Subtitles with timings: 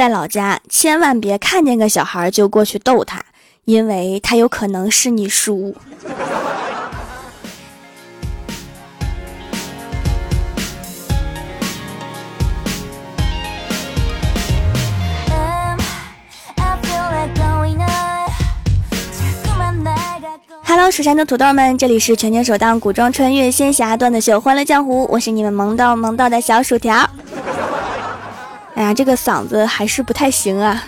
[0.00, 3.22] 在老家千万别看见个小孩就过去逗他，
[3.66, 5.76] 因为他有可能是你叔。
[20.64, 27.06] Hello，蜀山的土豆们，这里是全球首档古装穿越仙侠段子秀《欢乐江湖》，我是你们萌到萌到的小薯条。
[28.74, 30.84] 哎呀，这个嗓子还是不太行啊，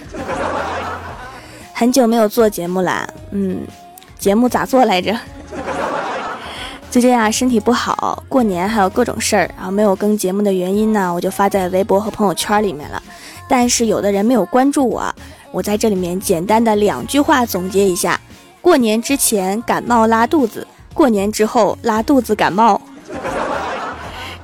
[1.75, 3.07] 很久没有做节目了。
[3.32, 3.66] 嗯，
[4.18, 5.14] 节目咋做来着？
[6.90, 13.02] 最近啊，身体不好，过年还有各种事儿，然后没有更节目的原因呢，我就发在微博和朋友圈里面了。
[13.48, 15.14] 但是有的人没有关注我，
[15.50, 18.21] 我在这里面简单的两句话总结一下。
[18.60, 22.80] 过年之前感冒拉肚子，过年之后拉肚子感冒，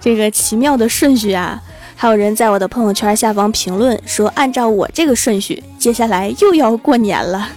[0.01, 1.63] 这个奇妙的顺序啊！
[2.01, 7.49] 还有人在我的朋友圈下方评论说，按照我这个顺序，接下来又要过年了，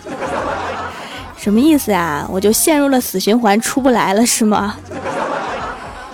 [1.37, 2.25] 什么意思呀？
[2.27, 4.77] 我就陷入了死循环，出不来了是吗？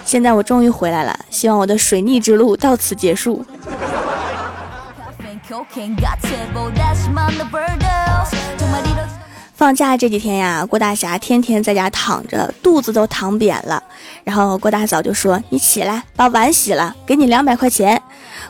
[0.03, 3.45] 现在我终于回来了，希望我的水逆之路到此结束。
[9.57, 13.81] 放假这几天呀，郭大侠天天在家躺着，肚子都躺扁了。
[14.23, 17.99] 然后郭大嫂就说：“你起来，把碗洗了，给你两百块钱。”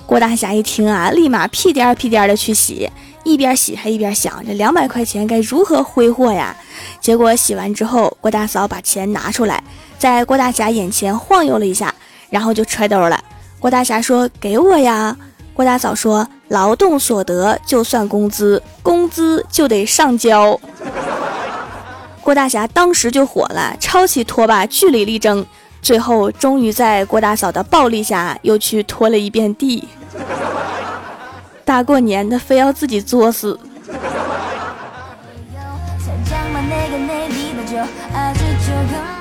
[0.05, 2.91] 郭大侠一听啊，立马屁颠儿屁颠儿的去洗，
[3.23, 6.53] 一边洗还一边想：这两百块钱该如何挥霍呀？
[6.99, 9.63] 结果洗完之后，郭大嫂把钱拿出来，
[9.97, 11.95] 在郭大侠眼前晃悠了一下，
[12.29, 13.23] 然后就揣兜了。
[13.59, 15.15] 郭大侠说：“给我呀。”
[15.57, 20.59] 郭大嫂说：“劳动所得就算工资，工资就得上交。
[22.21, 25.43] ”郭大侠当时就火了，抄起拖把据理力争，
[25.81, 29.87] 最后终于在郭大嫂的暴力下又去拖了一遍地。
[31.65, 33.59] 大过年的，非要自己作死。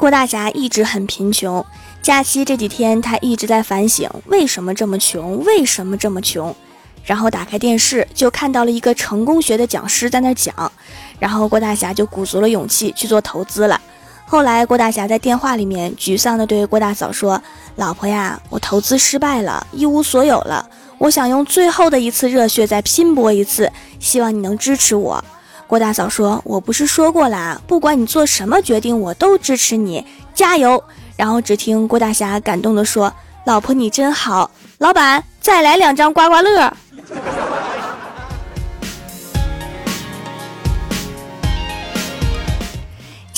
[0.00, 1.62] 郭大侠一直很贫穷。
[2.00, 6.56] 假期这几天，他一直在反省为什么这么穷，为什么这么穷。
[7.04, 10.72] 然后打开电视，就看到了一个成功学的讲师在那讲，
[11.18, 13.78] 然后郭大侠就鼓足了勇气去做投资了。
[14.24, 17.42] 后来郭大侠在电话里面沮丧地对郭大嫂说
[17.76, 20.66] ：“老婆呀，我投资失败了，一无所有了。
[20.96, 25.22] 我想用最后的一次热血再拼搏一次，希望你能支持我。”
[25.70, 30.04] 郭大嫂说：“我不是说过啦，不管你做什么决定，我都支持你，
[30.34, 30.82] 加油。”
[31.16, 33.14] 然后只听郭大侠感动地说
[33.46, 36.72] ：“老婆你真好，老板再来两张刮刮乐。”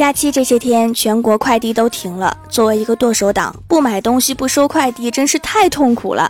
[0.02, 2.36] 假期这些天，全国快递都停了。
[2.50, 6.28] 作为一个剁手党，不买东西不收快递，真是太痛苦了。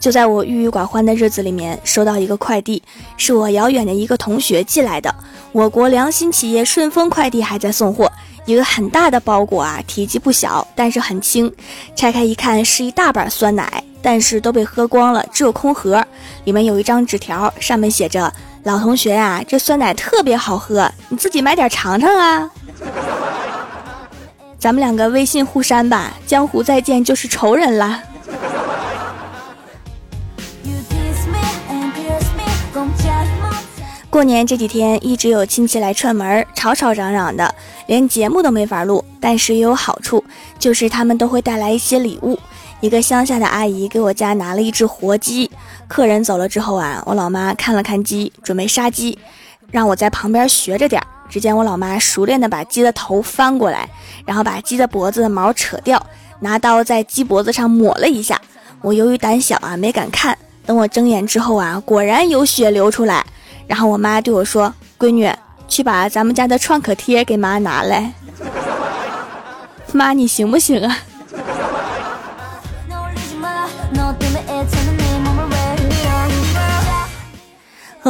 [0.00, 2.82] 就在我郁郁寡欢的日子里面，收到一个快递，
[3.16, 5.14] 是我遥远的一个同学寄来的。
[5.52, 8.10] 我国良心企业顺丰快递还在送货。
[8.44, 11.48] 一个很大的包裹啊，体积不小，但是很轻。
[11.94, 16.04] 拆开一看，是一大板酸奶，但是都被喝光了，只有空盒。
[16.42, 18.32] 里面有一张纸条，上面写着
[18.64, 22.50] ：“老同学呀，这酸奶特别好喝，你自己买点尝尝啊。”
[24.58, 28.02] 咱们两个微信互删吧，江湖再见就是仇人了。
[34.08, 37.54] 过年这几天一直有亲戚来串门，吵吵嚷嚷的，
[37.86, 39.04] 连节目都没法录。
[39.20, 40.22] 但是也有好处，
[40.58, 42.38] 就是他们都会带来一些礼物。
[42.80, 45.50] 一个乡下的阿姨给我家拿了一只活鸡。
[45.88, 49.18] 客人走了之后啊，我老妈看了看鸡，准备杀鸡，
[49.70, 51.02] 让我在旁边学着点。
[51.32, 53.88] 只见我老妈熟练的把鸡的头翻过来，
[54.26, 56.04] 然后把鸡的脖子的毛扯掉，
[56.40, 58.38] 拿刀在鸡脖子上抹了一下。
[58.82, 60.36] 我由于胆小啊，没敢看。
[60.66, 63.24] 等我睁眼之后啊，果然有血流出来。
[63.66, 65.32] 然后我妈对我说：“闺女，
[65.66, 68.12] 去把咱们家的创可贴给妈拿来。
[69.92, 70.98] ”妈，你行不行啊？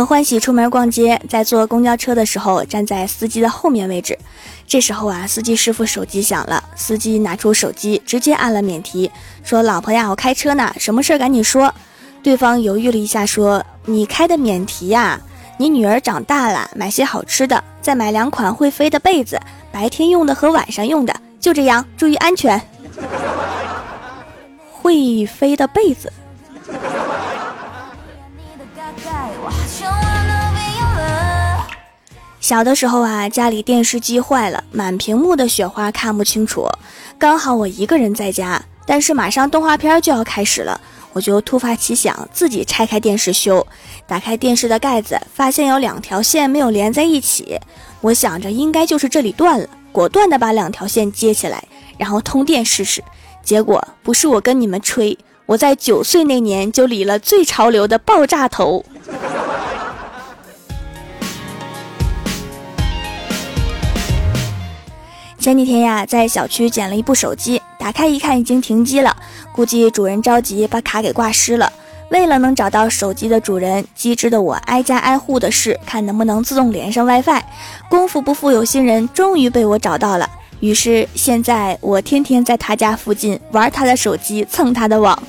[0.06, 4.18] 欢喜出门逛街，在坐公交车的时候，站在司机的后面位置。
[4.66, 9.10] 这时候啊，司机师傅手机响了，司机拿出手机，直接按了免提，
[9.42, 11.74] 说：“老婆呀，我开车呢，什么事儿赶紧说。”
[12.22, 15.20] 对方犹豫了一下，说：“你开的免提呀？”
[15.58, 19.38] 你女儿长大了，买些好吃的，再买两款会飞的被子，
[19.70, 22.60] 白天用的和晚上用的，就这样，注意安全。
[24.70, 26.12] 会飞的被子。
[32.52, 36.68] 小的时候啊，家里电视机坏了，满屏幕的雪花看不清楚，
[37.18, 40.78] 刚好我一个人在家，但是马上动画片就要开始了。
[41.14, 43.66] 我就突发奇想，自己拆开电视修。
[44.06, 47.58] 打开电视的盖子，发现有两条线没有连在一起。
[48.02, 51.64] 我想着应该就是这里断了，果断的把两条线接起来，
[51.96, 53.02] 然后通电试试。
[53.42, 55.16] 结果不是我跟你们吹，
[55.46, 58.84] 我在九岁那年就理了最潮流的爆炸头。
[65.42, 69.16] 前几天呀，在小区捡了一部手机，打开一看已经停机了，
[69.50, 71.72] 估计主人着急把卡给挂失了。
[72.10, 77.42] 为了能找到手机的主人，机智的我挨家挨户的试，看能不能自动连上 WiFi。
[77.88, 80.30] 功夫不负有心人，终于被我找到了。
[80.60, 85.20] 于是现在我天天在他家附近玩他的手机，蹭他的网。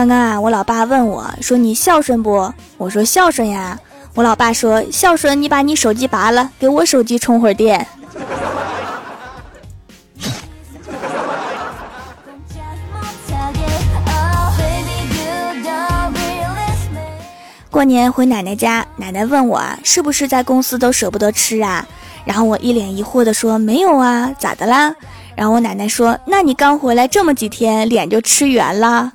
[0.00, 3.78] 刚刚啊，我老爸问我说：“你孝顺不？”我说：“孝顺呀。”
[4.16, 7.86] 我老爸说：“孝顺，你把你手机拔了，给我手机充会儿电。”
[17.70, 21.86] 过年回奶奶家，奶奶问我，是不是在公司都舍不得吃啊？
[22.24, 24.94] 然后我一脸疑惑的说：“没有啊，咋的啦？”
[25.40, 29.10] 然后我奶奶说：“那你刚回来这么几天，脸就吃圆了。”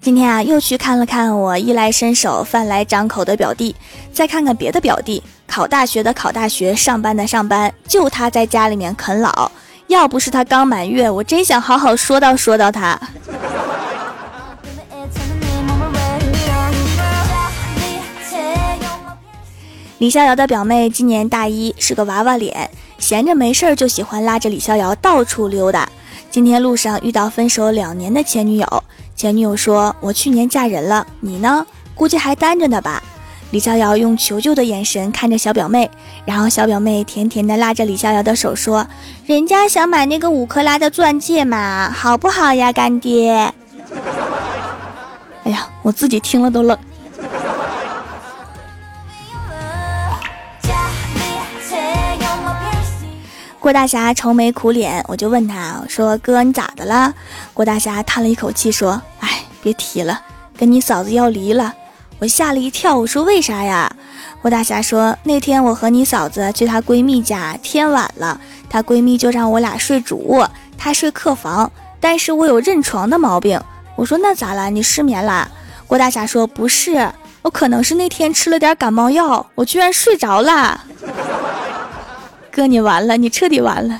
[0.00, 3.76] 今天啊，又去看了看我衣来伸手、饭来张口的表弟，
[4.10, 9.52] 再看看别的表弟，考大学的考大学，上班的上班，就他在家里面啃老。
[9.88, 12.98] 要不是他刚满月，我真想好好说道说道他。
[20.02, 22.68] 李逍遥的表妹今年大一，是个娃娃脸，
[22.98, 25.88] 闲着没事儿就喜欢拉着李逍遥到处溜达。
[26.28, 28.84] 今天路上遇到分手两年的前女友，
[29.14, 31.64] 前女友说：“我去年嫁人了，你呢？
[31.94, 33.00] 估计还单着呢吧？”
[33.52, 35.88] 李逍遥用求救的眼神看着小表妹，
[36.24, 38.84] 然后小表妹甜甜的拉着李逍遥的手说
[39.24, 43.54] ：“人家想买那个五克拉的钻戒嘛，好不好呀，干爹？”
[45.44, 46.76] 哎呀，我自己听了都冷。
[53.62, 57.14] 郭大侠愁眉苦脸，我就问他说：“哥，你咋的了？”
[57.54, 60.20] 郭大侠叹了一口气说：“哎，别提了，
[60.58, 61.72] 跟你嫂子要离了。”
[62.18, 63.88] 我吓了一跳，我说：“为啥呀？”
[64.42, 71.70] 郭大侠说：“那天我和你嫂子去她闺蜜家，天晚了，她闺蜜就让我俩睡主卧，她睡客房，
[72.00, 73.60] 但是我有认床的毛病。”
[73.94, 74.70] 我说：“那咋了？
[74.70, 75.48] 你失眠了？”
[75.86, 77.08] 郭大侠说：“不是，
[77.42, 80.80] 我可能是那天吃了点感冒药，我居然睡着了。”
[82.52, 83.98] 哥，你完了，你彻底完了。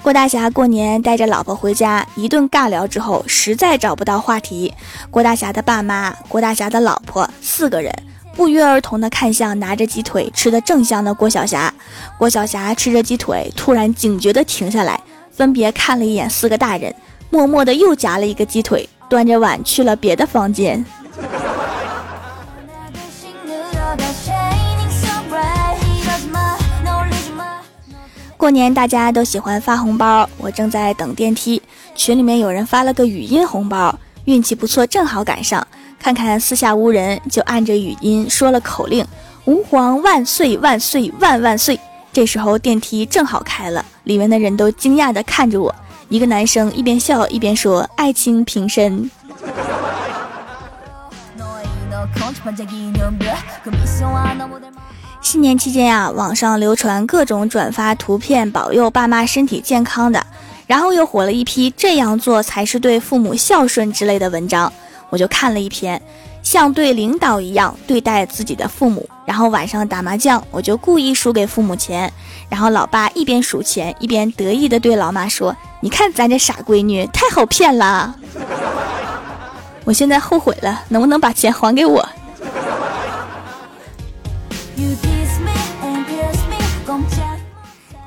[0.00, 4.72] 郭大侠过年带着老婆回家，一顿尬聊之后，实在找不到话题。
[5.10, 7.92] 郭大侠的爸妈、郭大侠的老婆四个人
[8.36, 11.74] 不约而同的看向拿着鸡腿吃的正香的郭晓霞。
[12.16, 15.00] 郭晓霞吃着鸡腿，突然警觉的停下来，
[15.32, 16.94] 分别看了一眼四个大人，
[17.30, 18.88] 默默的又夹了一个鸡腿。
[19.14, 20.84] 端着碗去了别的房间。
[28.36, 31.62] 过年大家都喜欢发红包，我正在等电梯，
[31.94, 35.64] 群里面有人发了个语音红包，运气不错，正好赶上。
[36.00, 39.06] 看看四下无人，就按着语音说了口令
[39.46, 41.78] ：“吾皇万岁万岁万万岁！”
[42.12, 45.72] 这时候电梯正好开了，里面的人都惊讶的看着我。
[46.14, 49.10] 一个男生一边笑一边说：“爱卿平身。”
[55.20, 60.24] 新年期间呀，网上流传各种转发图片保佑爸妈身体健康的，
[60.68, 64.72] 然后又火了一批“这样做才是对父母孝顺”之类的文章，
[65.10, 66.00] 我就看了一篇。
[66.44, 72.12] 像对领导一样对待自己的父母，然后晚上打麻将，我就故意输给父母钱，
[72.48, 78.14] 然后老爸一边数钱一边得意的对老妈说：“你看咱这傻闺女太好骗了。
[79.84, 82.06] ”我现在后悔了，能不能把钱还给我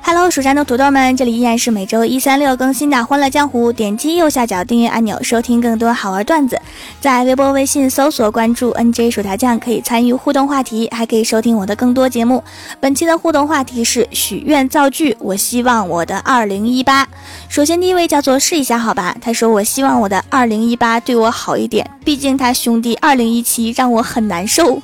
[0.08, 3.70] ？Hello，蜀山的土豆们，这里依然是每周一、三、六更新的《欢乐江湖》。
[3.74, 6.58] 点击右下角订阅按钮，收听更多好玩段子。
[6.98, 12.42] 在微博、微信搜索关注 “nj 薯条酱”，可以参与互动话题，还可以收听我的更多节目。
[12.80, 17.06] 本期的互动话题是许愿造句，我希望我的二零一八。
[17.50, 24.80] 首先第一位叫做试一下好吧，他说我希望我的二零一八对我好一点，毕竟他兄弟二零一七让我很难受。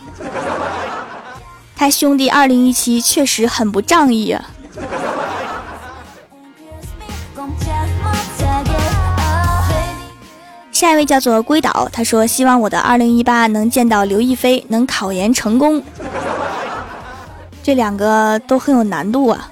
[1.74, 4.50] 他兄弟二零一七确实很不仗义啊。
[10.84, 15.82] 下一位叫做龟岛，他说希望我的二零一八能见到刘亦菲，能考研成功。
[17.62, 19.48] 这两个都很有难度啊。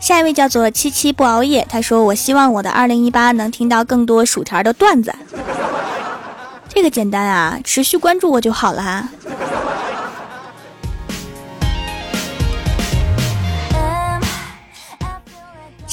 [0.00, 5.14] 下一位叫做七七不熬夜，他说我希望我的二零一八能听到更多薯条的段子。
[6.70, 9.06] 这个简单啊，持续关注我就好了。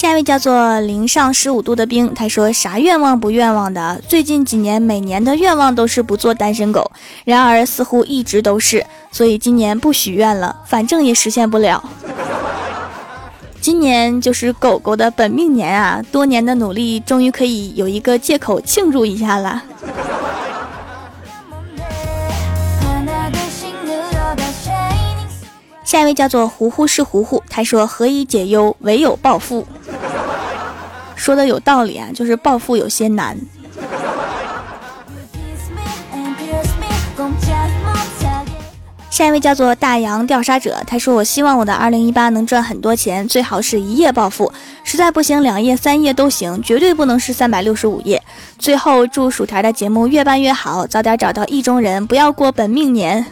[0.01, 4.01] 下一位叫做零上十五度的冰，他说啥愿望不愿望的？
[4.07, 6.91] 最近几年每年的愿望都是不做单身狗，
[7.23, 11.87] 然而似乎一直都是，所以今年不许愿了，反正也实现不了。
[13.61, 19.61] 今年就是狗狗的本命年啊，多年的努力终于可以有一个借口庆祝一下了。
[25.91, 29.67] 下一位叫做糊糊是糊糊，他说：“何以解忧，唯有暴富。”
[31.17, 33.37] 说的有道理啊，就是暴富有些难。
[39.09, 44.49] 下一位叫做大洋调查者，他说：“我希望我的二零一八能赚很多钱，最好是一夜暴富，
[44.85, 48.23] 实在不行两夜三夜都行，绝对不能是三百六十五夜。”
[48.57, 53.25] 最后祝薯条的节目越办越好，早点找到意中人，不要过本命年。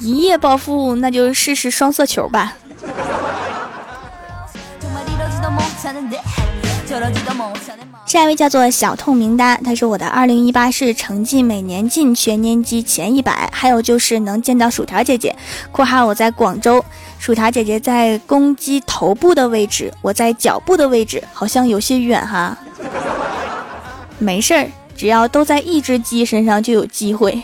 [0.00, 2.56] 一夜暴富，那就试试双色球吧。
[8.06, 15.36] 下一位叫做小痛名单，他说我的二零一八是成绩每年进全年级前一百，还有就是能见到薯条姐姐。
[15.70, 16.84] 括号我在广州，
[17.18, 22.56] 薯条姐姐在公鸡头部的位置，我在脚部的位置，好像有些远哈。
[24.18, 24.66] 没事儿，
[24.96, 27.42] 只要都在一只鸡身上就有机会。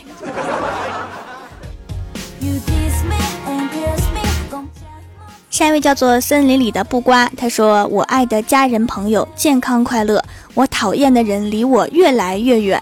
[5.57, 10.23] 下一位叫做森林里的布瓜，他说：“我爱的家人朋友健康快乐，
[10.53, 12.79] 我讨厌的人离我越来越远。”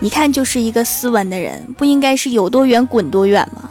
[0.00, 3.70] 一看就是一个斯文的人，不应该是有多远滚多远吗？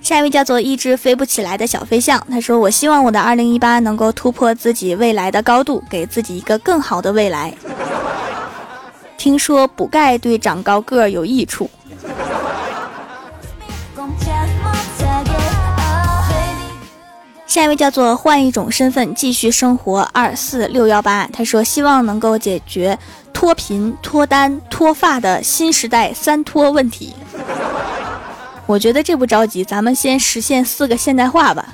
[0.00, 7.54] 下一位叫做一只飞不起来的小飞象，他说：“我希望我的二零一八能够突破自己未来的高度，给自己一个更好的未来。”
[9.22, 11.70] 听说补钙对长高个有益处。
[17.46, 22.98] 下一位叫做换一种身份继续生活二四六幺八，他说希望能够解决
[23.32, 27.14] 脱贫、脱单、脱发的新时代三脱问题。
[28.66, 31.68] 我觉得这不着急，咱们先实现四个现代化吧。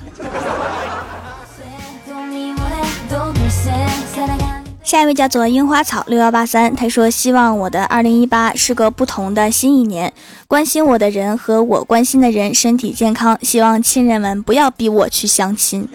[4.89, 10.11] 下一位叫做樱花草六幺八三，他说希望我的二零一八是个不同的新一年，
[10.47, 15.87] 关心我的人和我关心的人身体健康，希望亲人们不要逼我去相亲。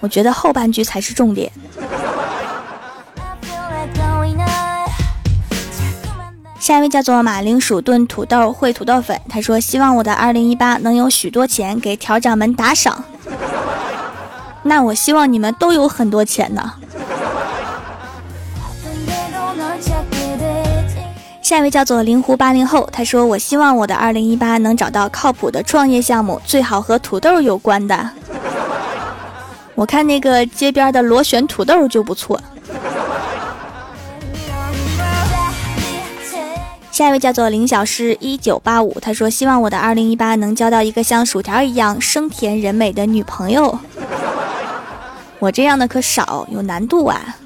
[0.00, 1.50] 我觉得后半句才是重点。
[6.60, 13.02] 下一位叫做马铃薯炖土豆烩土豆粉，他说希望我的二零一八能有许多钱给调掌门打赏。
[14.64, 16.74] 那我希望你们都有很多钱呢。
[21.46, 28.10] 下一位叫做灵狐八零后，他说：“我希望我的二零一八能找到靠谱的创业项目，最好和土豆有关的。
[29.76, 32.40] 我看那个街边的螺旋土豆就不错。”
[36.90, 43.78] 下一位叫做林小诗一九八五，他说：“希望我的二零一八能交到一个像薯条一样生甜人美的女朋友。
[45.38, 47.36] 我这样的可少，有难度啊。”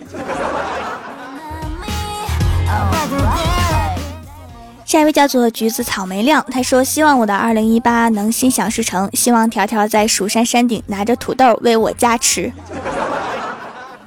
[4.91, 12.53] 下一位叫做橘子草莓亮，他说希望我的二零一八能心想事成，希望条条在蜀山山顶拿着土豆为我加持。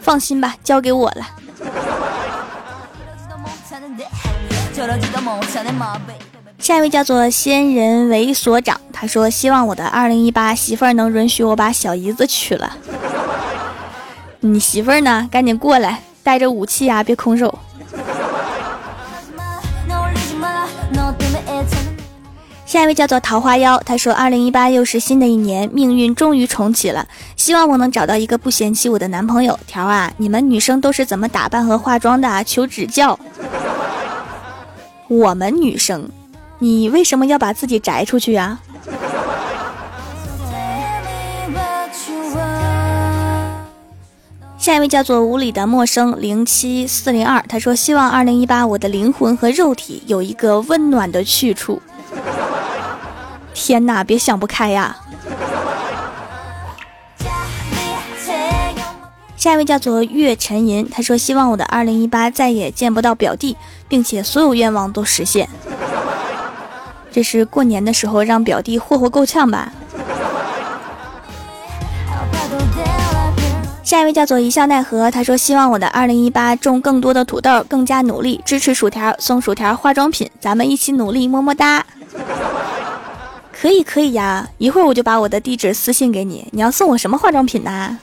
[0.01, 1.25] 放心吧，交给我了。
[6.59, 12.75] 下一位叫做仙人为所长，他说希望我的二零一八媳妇儿能允许我把小姨子娶了。
[14.41, 15.29] 你媳妇儿呢？
[15.31, 17.57] 赶紧过来，带着武器啊，别空手。
[22.74, 32.27] 下一位叫做桃花妖，他说：“二零一八又是新的一年，命运终于重启了，希望我能找到一个不嫌弃我的男朋友。”条啊，你们女生都是怎么打扮和化妆的？
[32.27, 33.20] 啊求指教。
[35.08, 36.10] 我们女生，
[36.58, 38.60] 你为什么要把自己摘出去啊？
[44.58, 51.80] 下一位叫做无理的陌生零七四零二，他说希望二零一八我的灵魂和肉体有一个温暖的去处。
[53.53, 54.98] 天哪，别想不开呀！
[59.36, 63.57] 下一位叫做月沉吟，他说希望我的二零一八再也见不到表弟，
[63.88, 65.50] 并且所有愿望都实现。
[67.12, 69.72] 这是过年的时候让表弟霍霍够呛吧？
[73.83, 81.86] 下一位叫做一笑奈何，他说希望我的二零一八种更多的土豆，更加努力，支持薯条，送薯条化妆品，咱们一起努力，么么哒。
[83.63, 86.46] 可以可以呀，一会儿我就把我的地址私信给你。
[86.51, 87.98] 你要送我什么化妆品呢？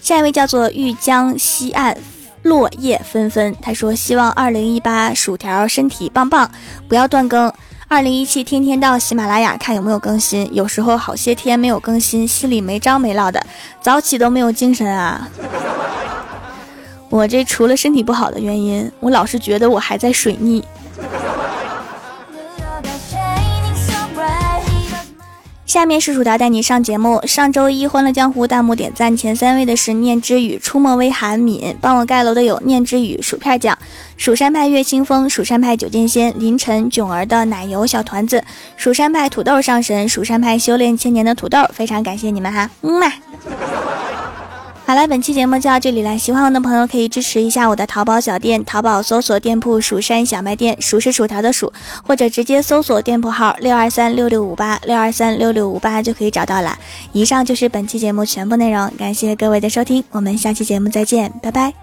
[0.00, 1.98] 下一位叫做玉江西岸，
[2.42, 3.56] 落叶纷纷。
[3.60, 6.48] 他说：“希望二零一八薯条身体棒棒，
[6.86, 7.52] 不要断更。
[7.88, 13.44] 二零一七天天到喜马拉雅看有没有更新，有时候好些天没有更新，心里没着没落的，
[13.80, 15.28] 早起都没有精神啊。
[17.08, 20.64] 我这除了身体不好的原因，我老是觉得我还在水逆。”
[25.66, 27.20] 下面是薯条带你上节目。
[27.26, 33.76] 上周一欢乐江湖弹幕点赞前三位的是念之雨、出没微寒敏，帮我盖楼的有念之雨、薯片酱、
[34.16, 38.42] 蜀山派月清风、蜀山派九剑仙、凌晨囧儿的奶油小团子、
[38.76, 43.12] 蜀山派土豆上神、蜀山派修炼千年的土豆，非常感谢你们哈，嗯嘛。
[44.86, 46.16] 好了，本期节目就到这里了。
[46.16, 51.72] 喜欢我的朋友可以支持一下我的淘宝小店，淘宝搜索店铺“蜀山小卖店”，蜀是薯条的蜀，
[52.06, 56.78] 或者直接搜索店铺号六二三六六五八六二三六六五八就可以找到了。
[57.10, 61.74] 以上就是本期节目全部内容，感谢各位的收听，我们下期节目再见，拜拜。